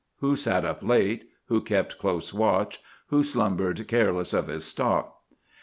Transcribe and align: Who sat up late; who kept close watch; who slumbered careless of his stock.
Who 0.15 0.35
sat 0.35 0.65
up 0.65 0.81
late; 0.81 1.29
who 1.45 1.61
kept 1.61 1.99
close 1.99 2.33
watch; 2.33 2.79
who 3.09 3.21
slumbered 3.21 3.87
careless 3.87 4.33
of 4.33 4.47
his 4.47 4.65
stock. 4.65 5.15